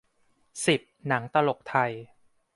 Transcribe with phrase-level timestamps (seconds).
[0.65, 1.91] สิบ หนังตลกไทย